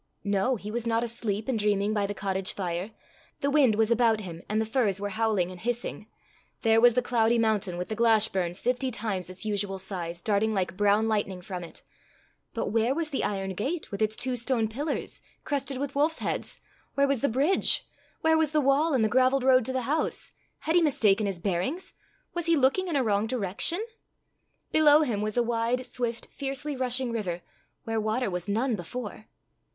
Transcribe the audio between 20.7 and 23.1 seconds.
he mistaken his bearings? was he looking in a